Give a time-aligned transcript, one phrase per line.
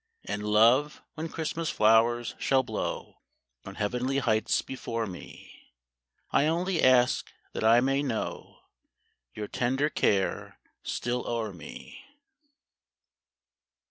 [0.23, 3.19] And, love, when Christmas flowers shall blow
[3.65, 5.75] On heavenly heights before me,
[6.31, 8.61] I only ask that I may know
[9.35, 12.03] Your tender care still o'er me.